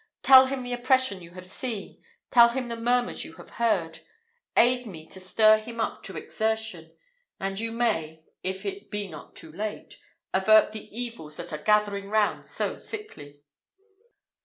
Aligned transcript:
Tell 0.23 0.47
him 0.47 0.63
the 0.63 0.73
oppression 0.73 1.21
you 1.21 1.33
have 1.35 1.45
seen, 1.45 2.01
tell 2.31 2.49
him 2.49 2.65
the 2.65 2.75
murmurs 2.75 3.23
you 3.23 3.33
have 3.33 3.51
heard; 3.61 3.99
aid 4.57 4.87
me 4.87 5.05
to 5.05 5.19
stir 5.19 5.59
him 5.59 5.79
up 5.79 6.01
to 6.05 6.17
exertion, 6.17 6.97
and 7.39 7.59
you 7.59 7.71
may, 7.71 8.23
if 8.41 8.65
it 8.65 8.89
be 8.89 9.07
not 9.07 9.35
too 9.35 9.51
late, 9.51 9.99
avert 10.33 10.71
the 10.71 10.85
evils 10.89 11.37
that 11.37 11.53
are 11.53 11.59
gathering 11.61 12.09
round 12.09 12.47
so 12.47 12.79
thickly!" 12.79 13.43